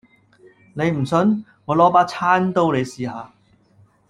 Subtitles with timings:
[0.73, 3.29] 你唔信，我攞把餐刀你試下